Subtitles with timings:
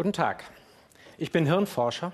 [0.00, 0.44] Guten Tag,
[1.18, 2.12] ich bin Hirnforscher.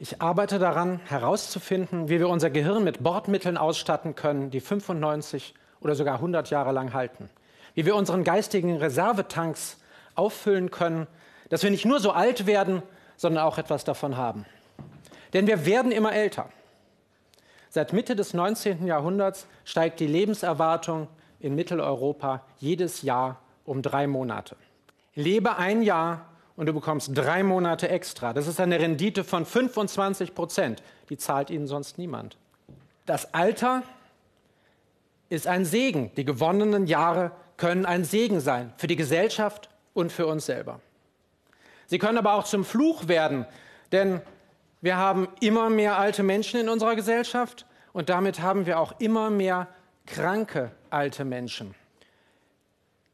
[0.00, 5.94] Ich arbeite daran, herauszufinden, wie wir unser Gehirn mit Bordmitteln ausstatten können, die 95 oder
[5.94, 7.30] sogar 100 Jahre lang halten.
[7.76, 9.78] Wie wir unseren geistigen Reservetanks
[10.16, 11.06] auffüllen können,
[11.50, 12.82] dass wir nicht nur so alt werden,
[13.16, 14.44] sondern auch etwas davon haben.
[15.34, 16.48] Denn wir werden immer älter.
[17.70, 18.88] Seit Mitte des 19.
[18.88, 21.06] Jahrhunderts steigt die Lebenserwartung
[21.38, 24.56] in Mitteleuropa jedes Jahr um drei Monate.
[25.18, 28.32] Lebe ein Jahr und du bekommst drei Monate extra.
[28.32, 30.80] Das ist eine Rendite von 25 Prozent.
[31.10, 32.36] Die zahlt Ihnen sonst niemand.
[33.04, 33.82] Das Alter
[35.28, 36.12] ist ein Segen.
[36.16, 40.78] Die gewonnenen Jahre können ein Segen sein für die Gesellschaft und für uns selber.
[41.86, 43.44] Sie können aber auch zum Fluch werden,
[43.90, 44.20] denn
[44.80, 49.30] wir haben immer mehr alte Menschen in unserer Gesellschaft und damit haben wir auch immer
[49.30, 49.66] mehr
[50.06, 51.74] kranke alte Menschen.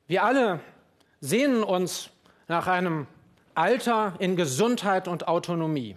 [0.07, 0.61] Wir alle
[1.25, 2.11] sehnen uns
[2.49, 3.07] nach einem
[3.55, 5.97] Alter in Gesundheit und Autonomie.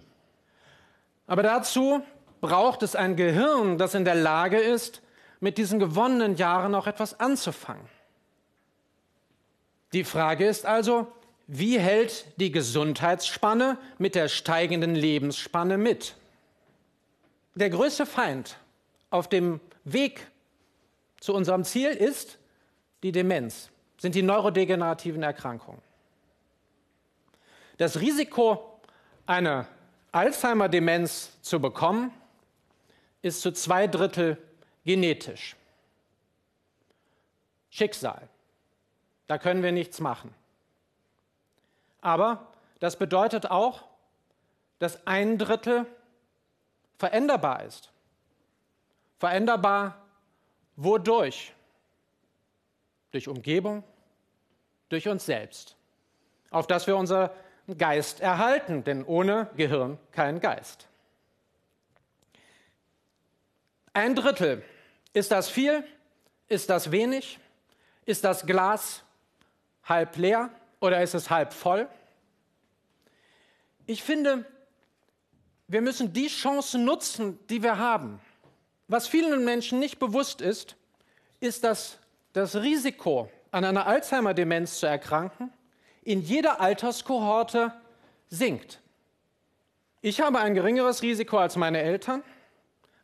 [1.26, 2.02] Aber dazu
[2.40, 5.02] braucht es ein Gehirn, das in der Lage ist,
[5.40, 7.86] mit diesen gewonnenen Jahren auch etwas anzufangen.
[9.92, 11.06] Die Frage ist also,
[11.46, 16.16] wie hält die Gesundheitsspanne mit der steigenden Lebensspanne mit?
[17.54, 18.56] Der größte Feind
[19.10, 20.26] auf dem Weg
[21.20, 22.38] zu unserem Ziel ist
[23.02, 25.82] die Demenz, sind die neurodegenerativen Erkrankungen.
[27.76, 28.80] Das Risiko,
[29.26, 29.66] eine
[30.12, 32.12] Alzheimer-Demenz zu bekommen,
[33.22, 34.38] ist zu zwei Drittel
[34.84, 35.56] genetisch.
[37.70, 38.28] Schicksal.
[39.26, 40.34] Da können wir nichts machen.
[42.00, 42.46] Aber
[42.80, 43.84] das bedeutet auch,
[44.78, 45.86] dass ein Drittel
[46.96, 47.90] veränderbar ist.
[49.18, 50.00] Veränderbar
[50.76, 51.52] wodurch?
[53.10, 53.84] Durch Umgebung,
[54.88, 55.76] durch uns selbst,
[56.50, 57.34] auf das wir unser
[57.76, 60.86] Geist erhalten, denn ohne Gehirn kein Geist.
[63.92, 64.62] Ein Drittel.
[65.12, 65.84] Ist das viel?
[66.48, 67.38] Ist das wenig?
[68.04, 69.02] Ist das Glas
[69.84, 70.50] halb leer?
[70.80, 71.88] oder ist es halb voll?
[73.86, 74.44] Ich finde,
[75.66, 78.20] wir müssen die Chancen nutzen, die wir haben.
[78.86, 80.76] Was vielen Menschen nicht bewusst ist,
[81.40, 81.98] ist, dass
[82.32, 85.52] das Risiko, an einer Alzheimer-Demenz zu erkranken,
[86.02, 87.72] in jeder Alterskohorte
[88.28, 88.80] sinkt.
[90.00, 92.22] Ich habe ein geringeres Risiko als meine Eltern.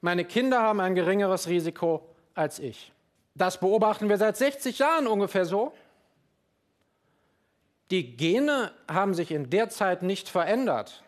[0.01, 2.93] Meine Kinder haben ein geringeres Risiko als ich.
[3.35, 5.73] Das beobachten wir seit 60 Jahren ungefähr so.
[7.91, 11.03] Die Gene haben sich in der Zeit nicht verändert.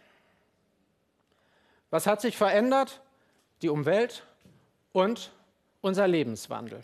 [1.90, 3.00] Was hat sich verändert?
[3.62, 4.24] Die Umwelt
[4.92, 5.30] und
[5.80, 6.82] unser Lebenswandel.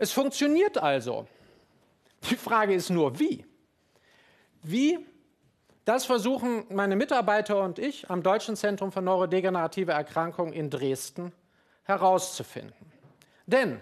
[0.00, 1.28] Es funktioniert also.
[2.28, 3.46] Die Frage ist nur, wie?
[4.62, 5.06] Wie?
[5.84, 11.32] Das versuchen meine Mitarbeiter und ich am Deutschen Zentrum für neurodegenerative Erkrankungen in Dresden
[11.84, 12.92] herauszufinden.
[13.46, 13.80] Denn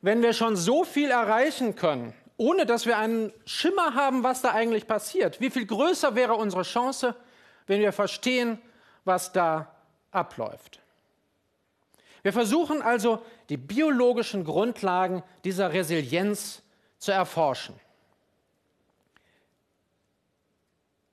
[0.00, 4.52] wenn wir schon so viel erreichen können ohne dass wir einen Schimmer haben, was da
[4.52, 5.40] eigentlich passiert.
[5.40, 7.14] Wie viel größer wäre unsere Chance,
[7.66, 8.58] wenn wir verstehen,
[9.04, 9.74] was da
[10.10, 10.80] abläuft.
[12.26, 16.60] Wir versuchen also, die biologischen Grundlagen dieser Resilienz
[16.98, 17.78] zu erforschen.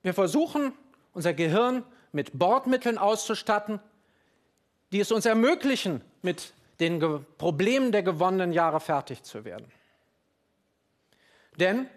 [0.02, 0.72] Wir versuchen,
[1.12, 3.78] unser Gehirn mit Bordmitteln auszustatten,
[4.90, 6.98] die es uns ermöglichen, mit den
[7.38, 9.70] Problemen der gewonnenen Jahre fertig zu werden.
[11.60, 11.88] Denn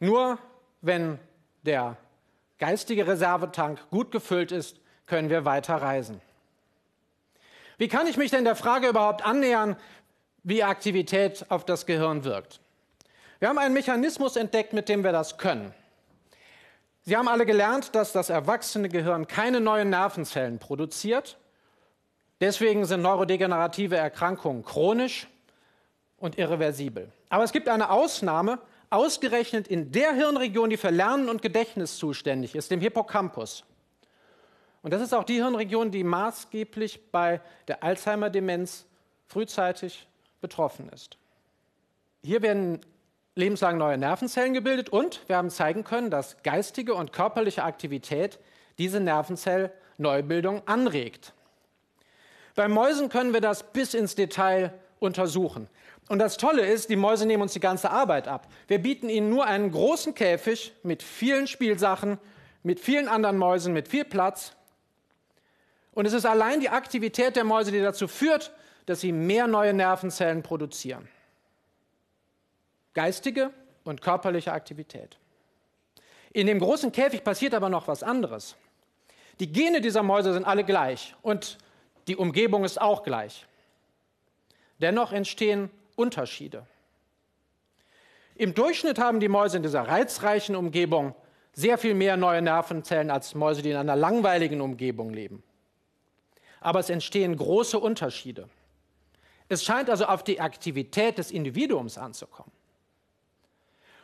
[0.00, 0.40] nur
[0.80, 1.20] wenn
[1.62, 1.96] der
[2.58, 6.20] geistige Reservetank gut gefüllt ist, können wir weiter reisen.
[7.78, 9.76] Wie kann ich mich denn der Frage überhaupt annähern,
[10.42, 12.60] wie Aktivität auf das Gehirn wirkt?
[13.38, 15.72] Wir haben einen Mechanismus entdeckt, mit dem wir das können.
[17.02, 21.38] Sie haben alle gelernt, dass das erwachsene Gehirn keine neuen Nervenzellen produziert.
[22.40, 25.28] Deswegen sind neurodegenerative Erkrankungen chronisch
[26.18, 27.12] und irreversibel.
[27.28, 28.58] Aber es gibt eine Ausnahme,
[28.90, 33.64] ausgerechnet in der Hirnregion, die für Lernen und Gedächtnis zuständig ist, dem Hippocampus.
[34.82, 38.86] Und das ist auch die Hirnregion, die maßgeblich bei der Alzheimer-Demenz
[39.26, 40.06] frühzeitig
[40.40, 41.16] betroffen ist.
[42.22, 42.80] Hier werden
[43.34, 48.38] lebenslang neue Nervenzellen gebildet und wir haben zeigen können, dass geistige und körperliche Aktivität
[48.78, 51.32] diese Nervenzellneubildung anregt.
[52.54, 55.68] Bei Mäusen können wir das bis ins Detail untersuchen.
[56.08, 58.48] Und das Tolle ist, die Mäuse nehmen uns die ganze Arbeit ab.
[58.66, 62.18] Wir bieten ihnen nur einen großen Käfig mit vielen Spielsachen,
[62.62, 64.56] mit vielen anderen Mäusen, mit viel Platz.
[65.98, 68.52] Und es ist allein die Aktivität der Mäuse, die dazu führt,
[68.86, 71.08] dass sie mehr neue Nervenzellen produzieren.
[72.94, 73.50] Geistige
[73.82, 75.18] und körperliche Aktivität.
[76.32, 78.54] In dem großen Käfig passiert aber noch was anderes.
[79.40, 81.58] Die Gene dieser Mäuse sind alle gleich und
[82.06, 83.44] die Umgebung ist auch gleich.
[84.80, 86.64] Dennoch entstehen Unterschiede.
[88.36, 91.16] Im Durchschnitt haben die Mäuse in dieser reizreichen Umgebung
[91.54, 95.42] sehr viel mehr neue Nervenzellen als Mäuse, die in einer langweiligen Umgebung leben.
[96.60, 98.48] Aber es entstehen große Unterschiede.
[99.48, 102.52] Es scheint also auf die Aktivität des Individuums anzukommen.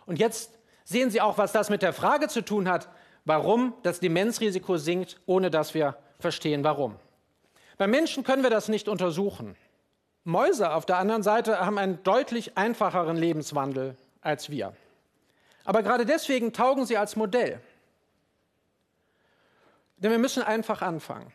[0.07, 0.51] Und jetzt
[0.85, 2.89] sehen Sie auch, was das mit der Frage zu tun hat,
[3.25, 6.97] warum das Demenzrisiko sinkt, ohne dass wir verstehen, warum.
[7.77, 9.57] Bei Menschen können wir das nicht untersuchen.
[10.25, 14.75] Mäuse auf der anderen Seite haben einen deutlich einfacheren Lebenswandel als wir.
[15.65, 17.61] Aber gerade deswegen taugen sie als Modell.
[19.97, 21.33] Denn wir müssen einfach anfangen.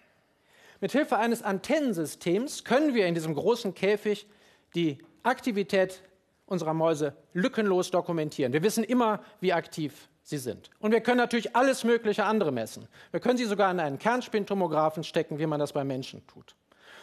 [0.81, 4.27] Mit Hilfe eines Antennensystems können wir in diesem großen Käfig
[4.75, 6.01] die Aktivität
[6.45, 8.53] unserer Mäuse lückenlos dokumentieren.
[8.53, 10.69] Wir wissen immer, wie aktiv sie sind.
[10.79, 12.87] Und wir können natürlich alles mögliche andere messen.
[13.11, 16.55] Wir können sie sogar in einen Kernspintomographen stecken, wie man das bei Menschen tut.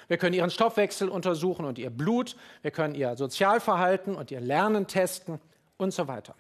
[0.08, 2.36] Wir können ihren Stoffwechsel untersuchen und ihr Blut.
[2.62, 5.40] Wir können ihr Sozialverhalten und ihr Lernen testen
[5.76, 6.34] und so weiter.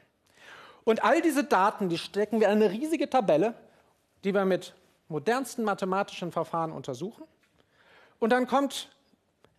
[0.84, 3.54] Und all diese Daten, die stecken wir in eine riesige Tabelle,
[4.22, 4.72] die wir mit
[5.08, 7.24] modernsten mathematischen Verfahren untersuchen.
[8.18, 8.88] Und dann kommt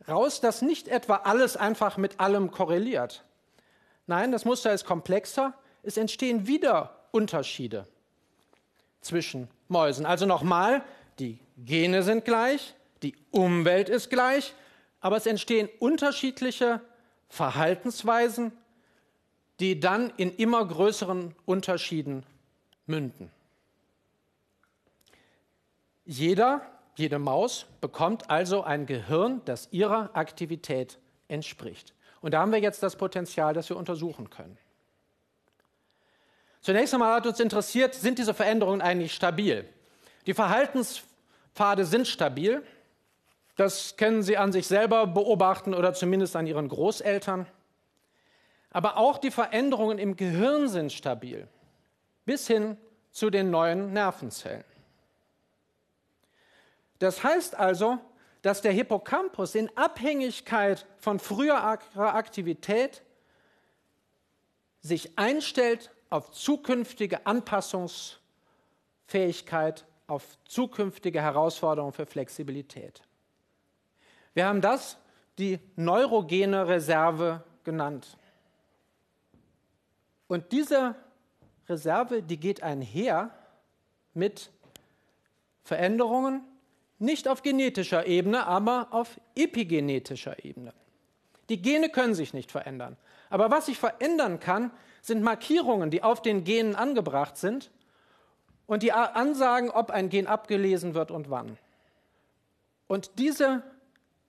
[0.07, 3.23] raus, dass nicht etwa alles einfach mit allem korreliert.
[4.07, 5.53] Nein, das Muster ist komplexer.
[5.83, 7.87] Es entstehen wieder Unterschiede
[9.01, 10.05] zwischen Mäusen.
[10.05, 10.83] Also nochmal,
[11.19, 14.53] die Gene sind gleich, die Umwelt ist gleich,
[14.99, 16.81] aber es entstehen unterschiedliche
[17.29, 18.51] Verhaltensweisen
[19.59, 22.23] die dann in immer größeren Unterschieden
[22.85, 23.31] münden.
[26.09, 26.61] Jeder,
[26.95, 31.93] jede Maus bekommt also ein Gehirn, das ihrer Aktivität entspricht.
[32.21, 34.57] Und da haben wir jetzt das Potenzial, das wir untersuchen können.
[36.61, 39.67] Zunächst einmal hat uns interessiert, sind diese Veränderungen eigentlich stabil?
[40.27, 42.63] Die Verhaltenspfade sind stabil.
[43.57, 47.47] Das können Sie an sich selber beobachten oder zumindest an Ihren Großeltern.
[48.71, 51.49] Aber auch die Veränderungen im Gehirn sind stabil,
[52.25, 52.77] bis hin
[53.11, 54.63] zu den neuen Nervenzellen.
[56.99, 57.97] Das heißt also,
[58.41, 63.03] dass der Hippocampus in Abhängigkeit von früherer Aktivität
[64.81, 73.01] sich einstellt auf zukünftige Anpassungsfähigkeit, auf zukünftige Herausforderungen für Flexibilität.
[74.33, 74.97] Wir haben das
[75.37, 78.17] die neurogene Reserve genannt.
[80.27, 80.95] Und diese
[81.67, 83.31] Reserve, die geht einher
[84.13, 84.51] mit
[85.63, 86.46] Veränderungen,
[86.99, 90.73] nicht auf genetischer Ebene, aber auf epigenetischer Ebene.
[91.49, 92.97] Die Gene können sich nicht verändern.
[93.29, 94.71] Aber was sich verändern kann,
[95.01, 97.71] sind Markierungen, die auf den Genen angebracht sind
[98.65, 101.57] und die ansagen, ob ein Gen abgelesen wird und wann.
[102.87, 103.63] Und diese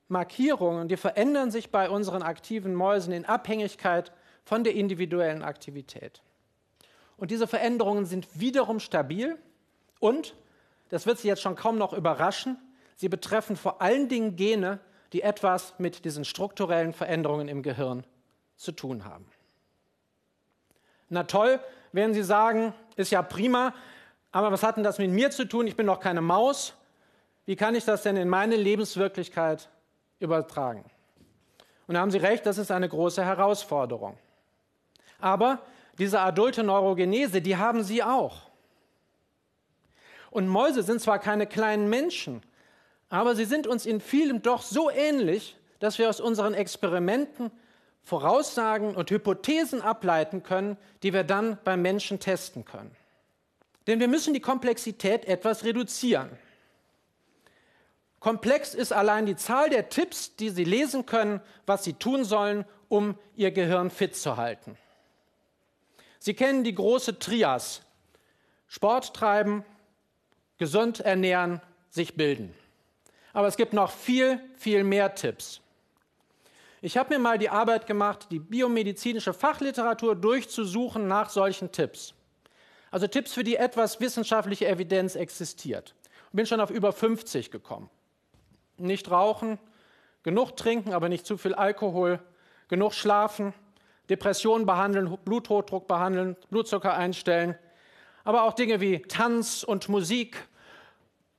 [0.09, 4.13] Markierungen, die verändern sich bei unseren aktiven Mäusen in Abhängigkeit
[4.45, 6.23] von der individuellen Aktivität.
[7.17, 9.37] Und diese Veränderungen sind wiederum stabil
[10.01, 10.35] und,
[10.89, 12.57] das wird Sie jetzt schon kaum noch überraschen,
[12.97, 14.81] sie betreffen vor allen Dingen Gene,
[15.13, 18.05] die etwas mit diesen strukturellen Veränderungen im Gehirn
[18.57, 19.27] zu tun haben.
[21.09, 21.61] Na toll,
[21.93, 23.75] werden Sie sagen, ist ja prima,
[24.31, 25.67] aber was hat denn das mit mir zu tun?
[25.67, 26.75] Ich bin doch keine Maus.
[27.47, 29.71] Wie kann ich das denn in meine Lebenswirklichkeit
[30.19, 30.85] übertragen?
[31.87, 34.19] Und da haben Sie recht, das ist eine große Herausforderung.
[35.19, 35.61] Aber
[35.99, 38.48] diese adulte Neurogenese, die haben sie auch.
[40.31, 42.43] Und Mäuse sind zwar keine kleinen Menschen,
[43.09, 47.51] aber sie sind uns in vielem doch so ähnlich, dass wir aus unseren Experimenten
[48.03, 52.95] Voraussagen und Hypothesen ableiten können, die wir dann beim Menschen testen können.
[53.87, 56.31] Denn wir müssen die Komplexität etwas reduzieren.
[58.21, 62.65] Komplex ist allein die Zahl der Tipps, die Sie lesen können, was Sie tun sollen,
[62.89, 64.77] um Ihr Gehirn fit zu halten.
[66.19, 67.83] Sie kennen die große Trias.
[68.67, 69.65] Sport treiben,
[70.59, 72.55] gesund ernähren, sich bilden.
[73.33, 75.61] Aber es gibt noch viel, viel mehr Tipps.
[76.81, 82.15] Ich habe mir mal die Arbeit gemacht, die biomedizinische Fachliteratur durchzusuchen nach solchen Tipps.
[82.91, 85.95] Also Tipps, für die etwas wissenschaftliche Evidenz existiert.
[86.33, 87.91] Bin schon auf über 50 gekommen.
[88.77, 89.59] Nicht rauchen,
[90.23, 92.21] genug trinken, aber nicht zu viel Alkohol,
[92.69, 93.55] genug schlafen,
[94.09, 97.57] Depressionen behandeln, Bluthochdruck behandeln, Blutzucker einstellen,
[98.25, 100.49] aber auch Dinge wie Tanz und Musik,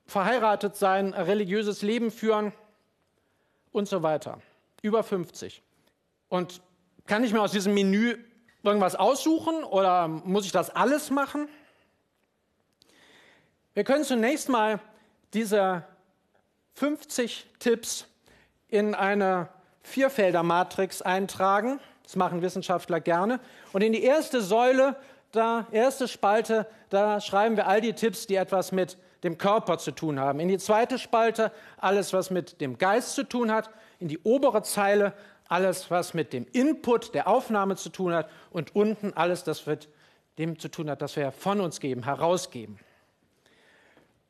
[0.05, 2.51] verheiratet sein, religiöses Leben führen
[3.71, 4.41] und so weiter.
[4.81, 5.61] Über 50.
[6.29, 6.61] Und
[7.05, 8.17] kann ich mir aus diesem Menü
[8.63, 11.47] irgendwas aussuchen oder muss ich das alles machen?
[13.73, 14.79] Wir können zunächst mal
[15.33, 15.83] diese
[16.73, 18.07] 50 Tipps
[18.67, 19.49] in eine
[19.83, 21.79] Vierfelder-Matrix eintragen.
[22.03, 23.39] Das machen Wissenschaftler gerne.
[23.73, 24.95] Und in die erste Säule,
[25.31, 29.91] da erste Spalte, da schreiben wir all die Tipps, die etwas mit dem Körper zu
[29.91, 30.39] tun haben.
[30.39, 33.69] In die zweite Spalte alles, was mit dem Geist zu tun hat.
[33.99, 35.13] In die obere Zeile
[35.47, 38.29] alles, was mit dem Input der Aufnahme zu tun hat.
[38.51, 39.89] Und unten alles, das mit
[40.37, 42.79] dem zu tun hat, das wir von uns geben, herausgeben.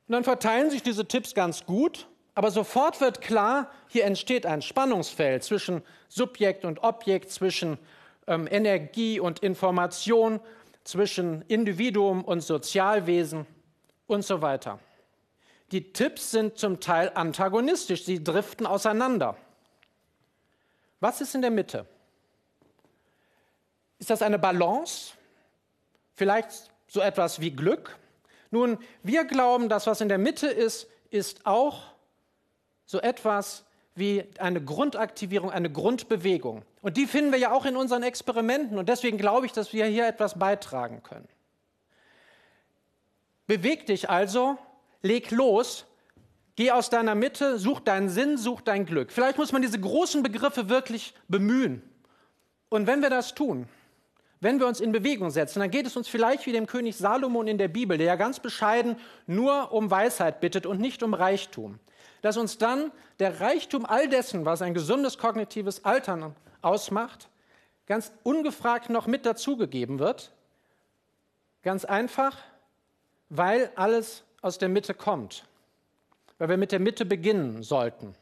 [0.07, 4.63] Und dann verteilen sich diese Tipps ganz gut, aber sofort wird klar, hier entsteht ein
[4.63, 7.77] Spannungsfeld zwischen Subjekt und Objekt, zwischen
[8.25, 10.39] ähm, Energie und Information,
[10.89, 13.45] zwischen Individuum und Sozialwesen
[14.07, 14.79] und so weiter.
[15.71, 19.37] Die Tipps sind zum Teil antagonistisch, sie driften auseinander.
[20.99, 21.85] Was ist in der Mitte?
[23.99, 25.13] Ist das eine Balance?
[26.15, 27.95] Vielleicht so etwas wie Glück?
[28.49, 31.83] Nun, wir glauben, dass was in der Mitte ist, ist auch
[32.87, 36.65] so etwas wie eine Grundaktivierung, eine Grundbewegung.
[36.81, 38.77] Und die finden wir ja auch in unseren Experimenten.
[38.77, 41.27] Und deswegen glaube ich, dass wir hier etwas beitragen können.
[43.47, 44.57] Beweg dich also,
[45.01, 45.85] leg los,
[46.55, 49.11] geh aus deiner Mitte, such deinen Sinn, such dein Glück.
[49.11, 51.81] Vielleicht muss man diese großen Begriffe wirklich bemühen.
[52.69, 53.67] Und wenn wir das tun,
[54.41, 57.47] wenn wir uns in Bewegung setzen, dann geht es uns vielleicht wie dem König Salomon
[57.47, 58.95] in der Bibel, der ja ganz bescheiden
[59.27, 61.79] nur um Weisheit bittet und nicht um Reichtum.
[62.21, 67.29] Dass uns dann der Reichtum all dessen, was ein gesundes kognitives Altern ausmacht,
[67.85, 70.31] ganz ungefragt noch mit dazugegeben wird.
[71.63, 72.37] Ganz einfach,
[73.29, 75.45] weil alles aus der Mitte kommt.
[76.37, 78.15] Weil wir mit der Mitte beginnen sollten.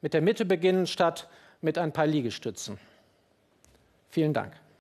[0.00, 1.28] Mit der Mitte beginnen statt
[1.60, 2.78] mit ein paar Liegestützen.
[4.08, 4.60] Vielen Dank.